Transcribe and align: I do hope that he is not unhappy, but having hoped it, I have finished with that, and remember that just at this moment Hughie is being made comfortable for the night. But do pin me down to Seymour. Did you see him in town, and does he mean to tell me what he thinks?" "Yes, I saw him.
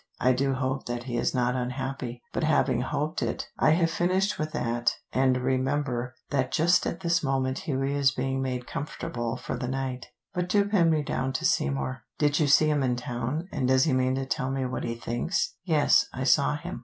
I 0.19 0.33
do 0.33 0.55
hope 0.55 0.87
that 0.87 1.03
he 1.03 1.15
is 1.17 1.35
not 1.35 1.53
unhappy, 1.55 2.23
but 2.33 2.43
having 2.43 2.81
hoped 2.81 3.21
it, 3.21 3.47
I 3.59 3.69
have 3.73 3.91
finished 3.91 4.39
with 4.39 4.51
that, 4.53 4.95
and 5.13 5.37
remember 5.37 6.15
that 6.31 6.51
just 6.51 6.87
at 6.87 7.01
this 7.01 7.21
moment 7.21 7.59
Hughie 7.67 7.93
is 7.93 8.09
being 8.09 8.41
made 8.41 8.65
comfortable 8.65 9.37
for 9.37 9.55
the 9.55 9.67
night. 9.67 10.07
But 10.33 10.49
do 10.49 10.65
pin 10.65 10.89
me 10.89 11.03
down 11.03 11.33
to 11.33 11.45
Seymour. 11.45 12.01
Did 12.17 12.39
you 12.39 12.47
see 12.47 12.67
him 12.71 12.81
in 12.81 12.95
town, 12.95 13.47
and 13.51 13.67
does 13.67 13.83
he 13.83 13.93
mean 13.93 14.15
to 14.15 14.25
tell 14.25 14.49
me 14.49 14.65
what 14.65 14.83
he 14.85 14.95
thinks?" 14.95 15.53
"Yes, 15.65 16.07
I 16.11 16.23
saw 16.23 16.55
him. 16.57 16.79